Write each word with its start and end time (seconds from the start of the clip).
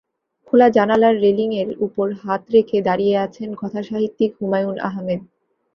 খোলা 0.47 0.67
জানালার 0.69 1.15
রেলিংয়ের 1.17 1.69
ওপর 1.79 2.07
হাত 2.23 2.41
রেখে 2.55 2.77
দাঁড়িয়ে 2.81 3.15
আছেন 3.17 3.49
কথাসাহিত্যিক 3.55 4.31
হুমায়ূন 4.39 4.77
আহমেদ। 4.79 5.21